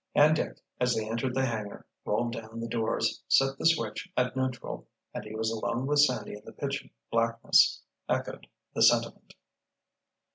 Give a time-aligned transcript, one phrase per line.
[0.15, 4.35] And Dick, as they entered the hangar, rolled down the doors, set the switch at
[4.35, 9.35] neutral and he was alone with Sandy in the pitchy blackness, echoed the sentiment.